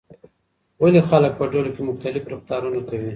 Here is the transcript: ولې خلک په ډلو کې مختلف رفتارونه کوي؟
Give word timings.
ولې 0.81 1.01
خلک 1.09 1.31
په 1.39 1.45
ډلو 1.51 1.71
کې 1.75 1.81
مختلف 1.89 2.23
رفتارونه 2.33 2.79
کوي؟ 2.89 3.09